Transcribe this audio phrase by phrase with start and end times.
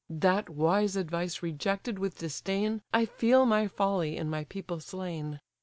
[0.09, 5.39] That wise advice rejected with disdain, I feel my folly in my people slain.